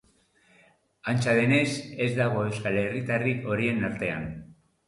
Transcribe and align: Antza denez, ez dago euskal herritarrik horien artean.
Antza 1.11 1.35
denez, 1.41 1.69
ez 2.05 2.09
dago 2.21 2.47
euskal 2.47 2.81
herritarrik 2.85 3.49
horien 3.53 3.89
artean. 3.93 4.27